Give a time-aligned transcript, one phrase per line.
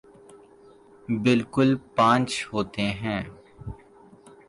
[1.23, 3.21] بالکل پانچ ہوتے ہیں